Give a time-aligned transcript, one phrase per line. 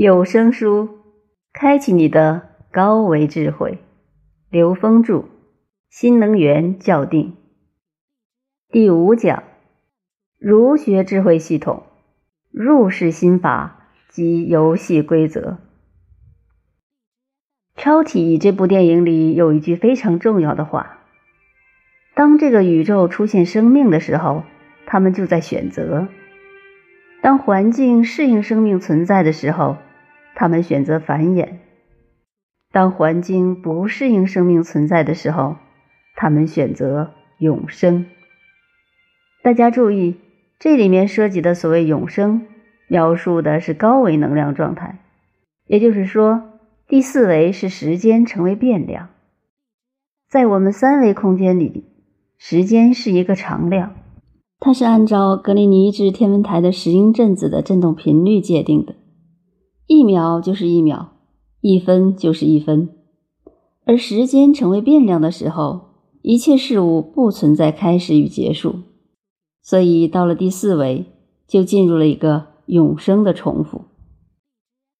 [0.00, 1.00] 有声书，
[1.52, 3.80] 开启你的高维智慧。
[4.48, 5.14] 刘峰著
[5.90, 7.32] 《新能源校定》
[8.70, 9.42] 第五讲：
[10.38, 11.82] 儒学智慧系统
[12.52, 15.58] 入世心法及游戏规则。
[17.74, 21.00] 超体这部电影里有一句非常重要的话：
[22.14, 24.44] 当这个宇宙出现生命的时候，
[24.86, 26.06] 他们就在选择；
[27.20, 29.76] 当环境适应生命存在的时候。
[30.38, 31.48] 他们选择繁衍。
[32.70, 35.56] 当环境不适应生命存在的时候，
[36.14, 37.10] 他们选择
[37.40, 38.06] 永生。
[39.42, 40.14] 大家注意，
[40.60, 42.46] 这里面涉及的所谓永生，
[42.86, 45.00] 描述的是高维能量状态，
[45.66, 46.44] 也就是说，
[46.86, 49.08] 第四维是时间成为变量。
[50.30, 51.84] 在我们三维空间里，
[52.38, 53.96] 时间是一个常量，
[54.60, 58.94] 它是按照格林尼治天文台的石英振子的振动频率界定的。
[59.88, 61.08] 一秒就是一秒，
[61.62, 62.90] 一分就是一分，
[63.86, 65.80] 而时间成为变量的时候，
[66.20, 68.80] 一切事物不存在开始与结束，
[69.62, 71.06] 所以到了第四维，
[71.46, 73.80] 就进入了一个永生的重复。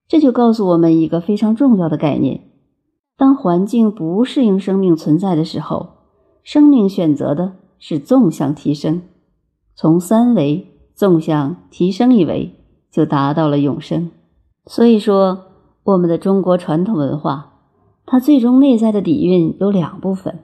[0.08, 2.40] 这就告诉我们一个非常重要的概念：
[3.14, 5.90] 当环境不适应生命存在的时候，
[6.42, 9.02] 生命选择的是纵向提升，
[9.74, 12.54] 从三维纵向提升一维，
[12.90, 14.10] 就达到了永生。
[14.68, 15.46] 所以说，
[15.82, 17.54] 我们的中国传统文化，
[18.04, 20.40] 它最终内在的底蕴有两部分：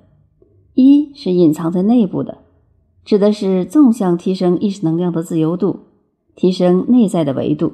[0.73, 2.39] 一是隐藏在内部的，
[3.05, 5.81] 指的是纵向提升意识能量的自由度，
[6.35, 7.73] 提升内在的维度；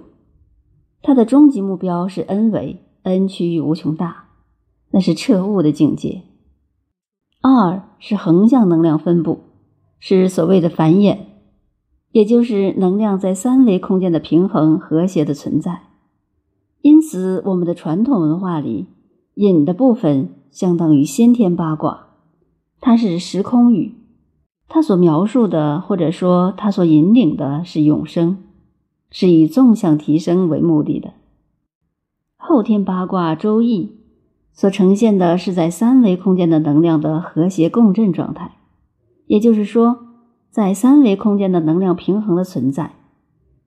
[1.02, 4.30] 它的终极目标是 N 维，N 趋于无穷大，
[4.90, 6.22] 那是彻悟的境界。
[7.42, 9.38] 二是横向能量分布，
[10.00, 11.18] 是所谓的繁衍，
[12.10, 15.89] 也就是能量在三维空间的平衡和谐的存在。
[16.82, 18.86] 因此，我们的传统文化里，
[19.34, 22.06] 引的部分相当于先天八卦，
[22.80, 23.96] 它是时空语，
[24.66, 28.38] 它所描述的或者说它所引领的是永生，
[29.10, 31.12] 是以纵向提升为目的的。
[32.38, 33.84] 后天八卦《周易》
[34.58, 38.56] 所呈现的是在三维空间的能量的和谐共振状态，
[39.26, 39.98] 也就是说，
[40.50, 42.94] 在三维空间的能量平衡的存在，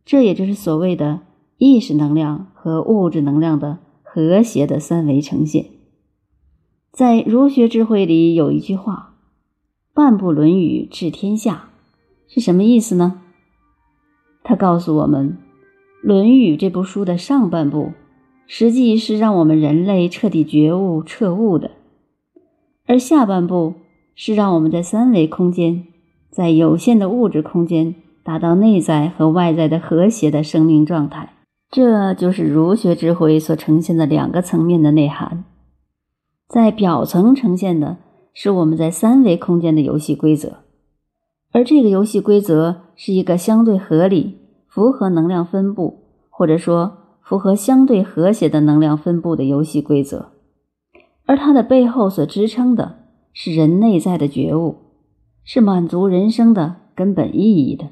[0.03, 1.19] 这也就是所谓的。
[1.65, 5.67] 意识能量和物质能量的和谐的三维呈现，
[6.91, 9.13] 在儒学智慧里有一句话
[9.95, 11.69] ：“半部《论语》治天下”，
[12.27, 13.21] 是什么意思呢？
[14.43, 15.37] 他告诉我们，
[16.05, 17.93] 《论语》这部书的上半部，
[18.45, 21.71] 实际是让我们人类彻底觉悟彻悟的，
[22.85, 23.75] 而下半部
[24.15, 25.85] 是让我们在三维空间，
[26.29, 31.29] 在有限的物质空间，达到内在和外在的和谐的生命状态。
[31.75, 35.43] 这就是儒学智慧所呈现的两个层面的内涵，
[36.47, 37.97] 在表层呈现的
[38.31, 40.57] 是我们在三维空间的游戏规则，
[41.51, 50.33] 而这个游戏规则是一个相对合理、符合能量分布，或者说符合相对和谐的能量分布的游戏规则，
[51.25, 52.99] 而它的背后所支撑的
[53.33, 54.75] 是人内在的觉悟，
[55.43, 57.87] 是满足人生的根本意义的。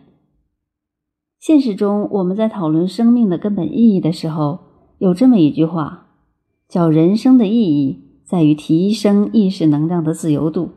[1.42, 4.60] 现实中，我们在讨论生命的根本意义的时候，
[5.00, 6.06] 有这么一句话，
[6.70, 10.70] 叫“人生的意义在于提升意识能量的自由度”，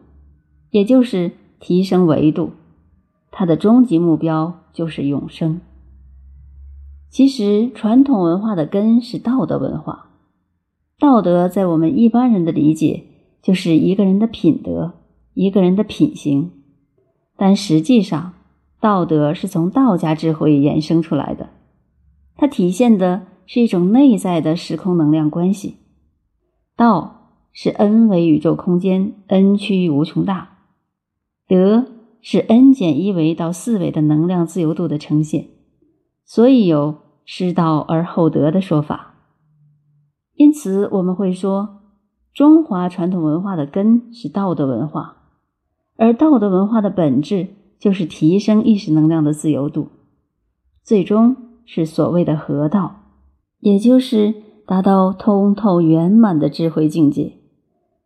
[0.72, 2.52] 也就是提升维度。
[3.30, 5.60] 它的终极目标就是永生。
[7.10, 10.12] 其实，传统文化的根是道德文化，
[10.98, 13.04] 道德在我们一般人的理解
[13.42, 14.94] 就是一个人的品德，
[15.34, 16.52] 一个人的品行，
[17.36, 18.32] 但实际上。
[18.84, 21.49] 道德是从道家智慧衍生出来的，
[22.37, 25.78] 它体现的是一种内在的时空能量关系。
[26.77, 30.49] 道是 n 维宇宙空间，n 趋于无穷大；
[31.49, 31.87] 德
[32.21, 35.47] 是 n 减一维到四维的能量自由度的呈现，
[36.26, 39.14] 所以有失道而后德的说法。
[40.35, 41.81] 因此，我们会说，
[42.35, 45.17] 中华传统文化的根是道德文化，
[45.97, 47.49] 而道德文化的本质。
[47.84, 49.88] 就是提升意识能量的自由度，
[50.82, 51.36] 最终
[51.66, 53.02] 是所谓的合道，
[53.60, 54.32] 也就是
[54.66, 57.34] 达到通透圆满的智慧境界，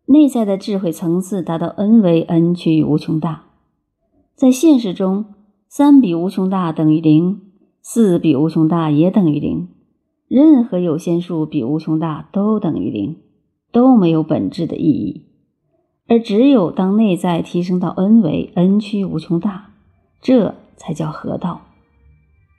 [0.07, 3.45] 内在的智慧层次达到 n 为 n 趋于无穷大。
[4.35, 5.27] 在现实中，
[5.69, 7.41] 三比无穷大等于零，
[7.81, 9.69] 四比无穷大也等于零，
[10.27, 13.19] 任何有限数比无穷大都等于零，
[13.71, 15.27] 都没有本质的意义。
[16.09, 19.68] 而只有当内在提升到 n 为 n 趋无穷大，
[20.21, 21.63] 这才叫合道。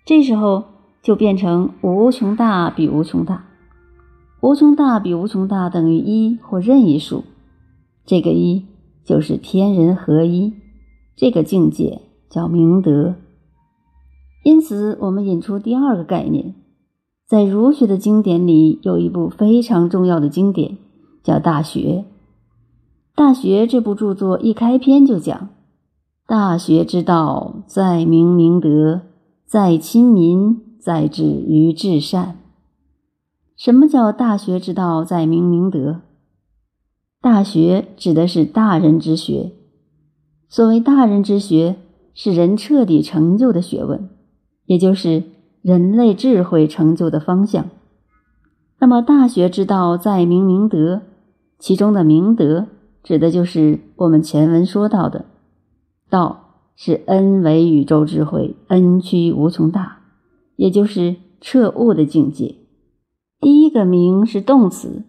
[0.06, 0.64] 这时候
[1.02, 3.46] 就变成无穷大比无穷大，
[4.42, 7.24] 无穷大比无穷大等于一或任意数，
[8.06, 8.66] 这个一
[9.04, 10.54] 就是天人合一，
[11.16, 13.16] 这个境界叫明德。
[14.44, 16.56] 因此，我们引出第二个概念，
[17.28, 20.78] 在儒学的经典里有一部非常重要的经典，
[21.22, 21.80] 叫《大学》。
[23.14, 25.50] 《大学》这部著作一开篇就讲
[26.30, 29.02] ：“大学之道，在明明德，
[29.48, 32.38] 在亲民，在止于至善。”
[33.58, 36.02] 什么叫大学之道在明明德？
[37.20, 39.54] 大学指的是大人之学。
[40.48, 41.78] 所谓大人之学，
[42.14, 44.08] 是人彻底成就的学问，
[44.68, 45.24] 也就是
[45.64, 47.66] 人类智慧成就的方向。
[48.78, 51.02] 那么，大学之道在明明德，
[51.58, 52.68] 其中的明德，
[53.02, 55.26] 指的就是我们前文说到的
[56.10, 60.02] 道，是恩为宇宙智慧，恩屈无穷大，
[60.56, 62.56] 也就是彻悟的境界。
[63.40, 65.06] 第一个明是动词，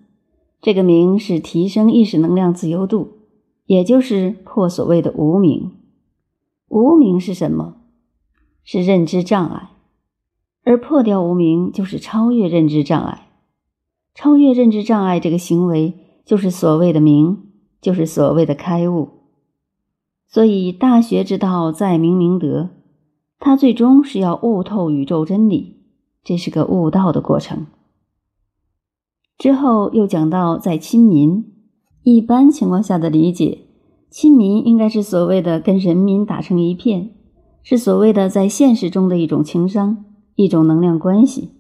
[0.61, 3.13] 这个明是提升意识能量自由度，
[3.67, 5.73] 也就是破所谓的无明。
[6.69, 7.77] 无明是什么？
[8.63, 9.71] 是认知障碍，
[10.65, 13.29] 而破掉无明就是超越认知障碍。
[14.15, 15.95] 超越认知障碍这个行为，
[16.25, 17.39] 就是所谓的明，
[17.81, 19.20] 就是所谓的开悟。
[20.31, 22.71] 所以大学之道在明明德，
[23.41, 25.83] 它最终是要悟透宇宙真理，
[26.23, 27.67] 这是个悟道的过程。
[29.37, 31.45] 之后又讲到，在亲民，
[32.05, 33.67] 一般情况下的理解，
[34.09, 37.11] 亲民应该是所谓的跟人民打成一片，
[37.65, 40.05] 是所谓的在现实中的一种情商，
[40.37, 41.51] 一种能量关系。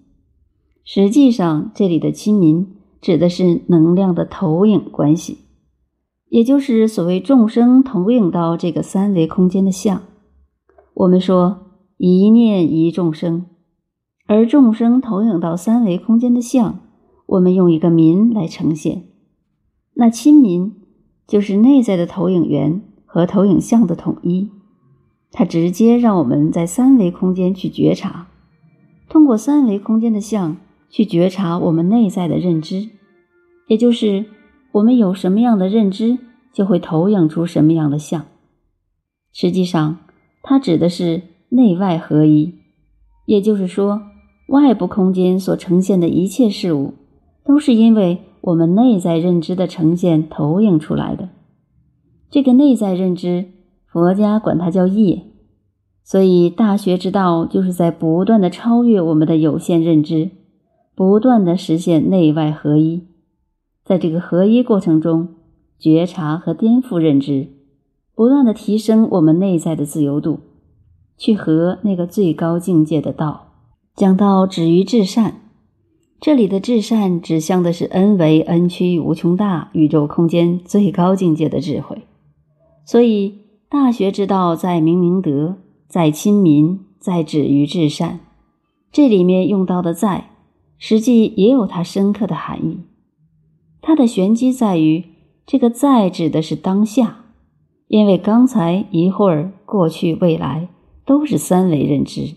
[0.84, 5.38] 实际上，这里的亲民指的是能量的投影关系，
[6.30, 10.02] 也就是所谓众生投影到这个三维空间的相。
[10.94, 11.66] 我们说
[11.98, 13.46] 一念一众生，
[14.26, 16.80] 而众生投影到三维空间的相。
[17.26, 19.04] 我们用一个“民”来呈现，
[19.94, 20.74] 那亲民
[21.28, 24.50] 就是内在的投影源和投影像的统一，
[25.30, 28.26] 它直接让我们在三维空间去觉察，
[29.08, 30.56] 通过三维空间的像
[30.88, 32.88] 去觉察我们内在的认知，
[33.68, 34.24] 也就是
[34.72, 36.18] 我们有什么样的认知，
[36.52, 38.26] 就会投影出什么样的像。
[39.32, 39.98] 实际上，
[40.42, 42.54] 它指的是内外合一，
[43.26, 44.02] 也就是说，
[44.48, 46.94] 外部空间所呈现的一切事物。
[47.42, 51.30] 都是因为我们内在认知的呈现投影出来的。
[52.30, 53.46] 这个内在认知，
[53.90, 55.24] 佛家管它叫业。
[56.04, 60.30] 所以大学之道就是在不断的超越我们的有限认知，
[60.94, 63.04] 不断的实现内外合一。
[63.90, 65.30] 在这个合一过程中，
[65.76, 67.48] 觉察和颠覆认知，
[68.14, 70.38] 不断的提升我们内在的自由度，
[71.18, 73.48] 去和那个最高境界的道。
[73.96, 75.40] 讲到止于至善。
[76.20, 82.02] 这里的至善指向的是 N 为 N 趋无穷大宇宙空间最高境界的智慧，
[82.84, 85.56] 所以大学之道在明明德，
[85.88, 88.20] 在亲民，在止于至善。
[88.92, 90.30] 这里面用到的在，
[90.78, 92.78] 实际也有它深刻的含义。
[93.80, 95.04] 它的玄机在于，
[95.46, 97.24] 这个在指的是当下，
[97.88, 100.68] 因为刚才一会儿、过去、未来
[101.04, 102.36] 都是三维认知，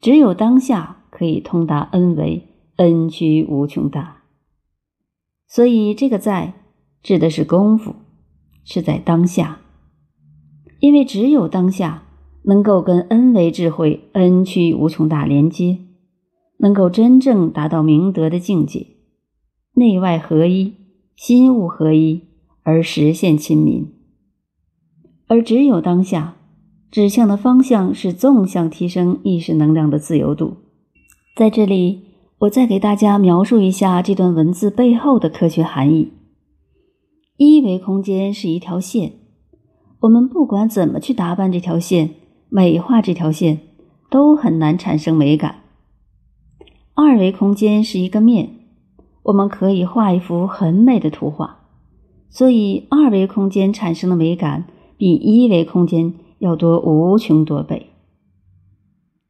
[0.00, 2.52] 只有当下可以通达 N 维。
[2.78, 4.24] 恩屈无穷大，
[5.46, 6.52] 所以这个在
[7.02, 7.94] 指的是功夫，
[8.64, 9.60] 是在当下，
[10.80, 12.02] 因为只有当下
[12.44, 15.78] 能够跟恩维智慧恩屈无穷大连接，
[16.58, 18.95] 能够真正达到明德的境界，
[19.78, 20.72] 内外合一，
[21.14, 22.22] 心物合一，
[22.62, 23.86] 而实现亲民。
[25.26, 26.36] 而只有当下，
[26.90, 30.56] 指向的方向是纵向提升意识能量的自由度，
[31.36, 32.04] 在这里。
[32.40, 36.12] 我再给大家描述一下这段文字背后的科学含义。
[37.38, 39.12] 一维空间是一条线，
[40.00, 42.10] 我们不管怎么去打扮这条线、
[42.50, 43.60] 美化这条线，
[44.10, 45.62] 都很难产生美感。
[46.94, 48.55] 二维空间是一个面，
[49.26, 51.58] 我们可以画一幅很美的图画，
[52.28, 54.64] 所以二维空间产生的美感
[54.96, 57.90] 比一维空间要多无穷多倍。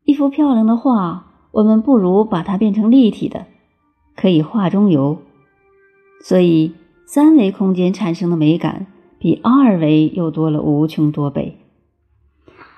[0.05, 1.25] 一幅漂亮的画。
[1.53, 3.47] 我们不如把它变成立体的，
[4.15, 5.17] 可以画中游。
[6.23, 6.73] 所以
[7.07, 8.89] 三维空间产生的美感
[9.19, 11.57] 比二维又多了无穷多倍。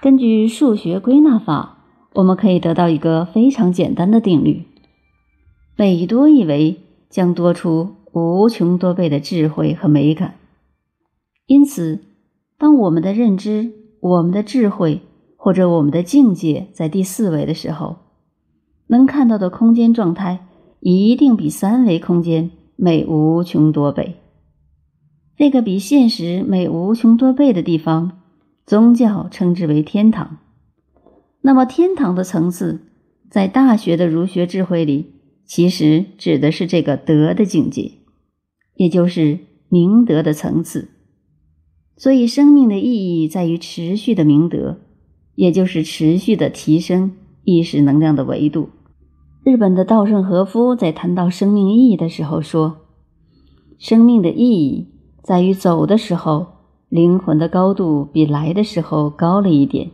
[0.01, 1.79] 根据数学归纳法，
[2.15, 4.63] 我们可以得到一个非常简单的定律：
[5.75, 6.77] 每多一维，
[7.09, 10.35] 将多出无穷多倍的智慧和美感。
[11.47, 12.01] 因此，
[12.59, 15.01] 当我们的认知、我们的智慧
[15.37, 17.97] 或者我们的境界在第四维的时候，
[18.89, 20.47] 能看到的空间状态
[20.81, 24.17] 一定比三维空间美无穷多倍。
[25.39, 28.21] 那个比现实美无穷多倍的地方，
[28.67, 30.39] 宗教称之为天堂。
[31.41, 32.81] 那么，天堂的层次，
[33.31, 35.13] 在大学的儒学智慧里，
[35.49, 37.93] 其实指的是这个德的境界，
[38.77, 39.39] 也就是
[39.71, 40.91] 明德的层次。
[41.97, 44.79] 所以，生命的意义在于持续的明德，
[45.35, 47.13] 也就是持续的提升
[47.45, 48.69] 意识能量的维度。
[49.43, 52.77] 日本的稻盛和夫在谈到生命意义的时候说
[53.81, 54.89] ：“生命的意义
[55.23, 56.47] 在于走的时候，
[56.91, 59.91] 灵魂的高度比来的时候高了一点。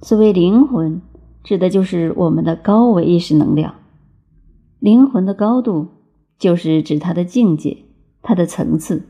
[0.00, 1.02] 所谓灵魂，
[1.42, 3.74] 指的就是我们的高维意识能量。
[4.78, 5.88] 灵魂的高度，
[6.38, 7.78] 就是指它的境界、
[8.22, 9.06] 它的层次。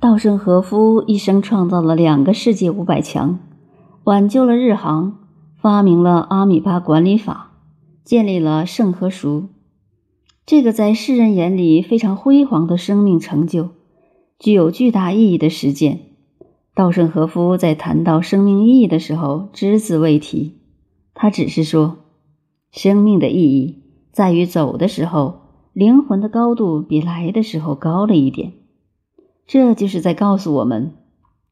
[0.00, 3.38] 稻盛和夫一生创造了两个世界五百强，
[4.04, 5.18] 挽救了日航，
[5.56, 7.48] 发明了阿米巴管理法。”
[8.04, 9.44] 建立了圣和熟，
[10.44, 13.68] 这个在世人眼里非常辉煌的生命成就，
[14.40, 16.00] 具有巨大意义的实践。
[16.74, 20.56] 稻盛和夫在谈到生命意义的时候，只字未提，
[21.14, 21.98] 他只是说，
[22.72, 23.81] 生命的意义
[24.12, 25.40] 在于走的时候，
[25.72, 28.52] 灵魂的高度比来的时候高了一点。
[29.46, 30.92] 这就是在告诉我们，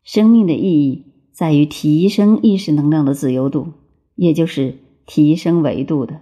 [0.02, 3.68] 生命的意义在于提升意识能量的自由度，
[4.14, 4.76] 也就是
[5.06, 6.20] 提升维度的。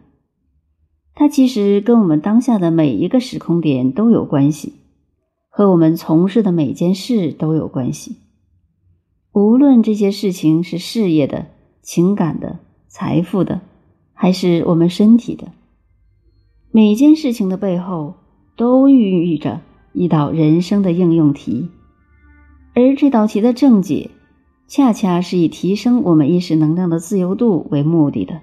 [1.15, 4.75] 它其实跟我们当下的每一个时空点都有关系，
[5.49, 8.17] 和我们从事的每件事都有关系。
[9.33, 11.47] 无论这些事情是事业的、
[11.83, 13.61] 情感的、财富的，
[14.15, 15.53] 还是我们身体的，
[16.71, 18.15] 每件事情的背后
[18.57, 21.71] 都孕育着一道人生的应用题，
[22.75, 24.11] 而这道题的正解，
[24.67, 28.41] 恰恰是以提升我们意识能量的自由度为目的的。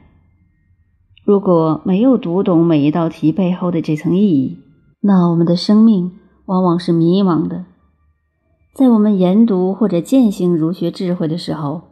[1.23, 4.57] 如果没有读懂每一道题背后的这层意义，
[5.01, 6.11] 那我们的生命
[6.45, 7.65] 往往是迷茫的。
[8.73, 11.83] 在我们研读或者践行儒学智慧的时候，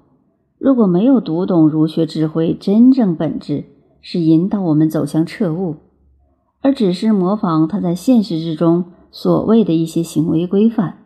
[0.58, 3.66] 如果没有读懂儒学智慧真正本质
[4.02, 5.76] 是引导我们走向彻悟，
[6.64, 10.98] 而只是模仿他在现实之中所谓的一些行为规范，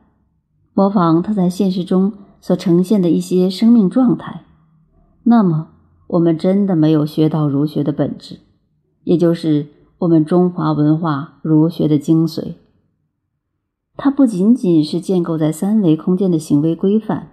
[0.74, 4.44] 模仿他在现实中所呈现的一些生命状态，
[5.24, 5.72] 那么。
[6.10, 8.40] 我们真的没有学到儒学的本质，
[9.04, 12.54] 也就是我们中华文化儒学的精髓。
[13.98, 17.32] 它不仅仅是建构在三维空间的行为规范，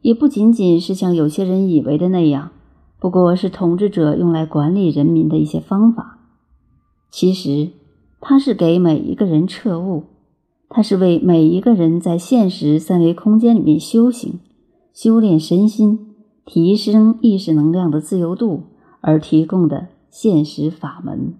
[0.00, 2.50] 也不仅仅是像有些人以为的那样，
[2.98, 6.18] 不过是统治者用来管理人民的一些方法。
[7.10, 7.70] 其实，
[8.20, 10.04] 它是给每一个人彻悟，
[10.68, 14.38] 它是为每一个人在现实三维空间里面修行、
[14.92, 16.06] 修炼身心。
[16.46, 18.64] 提升意识能量的自由度
[19.02, 21.34] 而提供的现实法门。